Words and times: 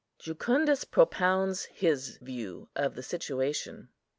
JUCUNDUS 0.17 0.85
PROPOUNDS 0.85 1.65
HIS 1.65 2.17
VIEW 2.23 2.69
OF 2.75 2.95
THE 2.95 3.03
SITUATION. 3.03 3.89